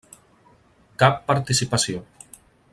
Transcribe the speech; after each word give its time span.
Cap 1.03 1.21
participació. 1.29 2.03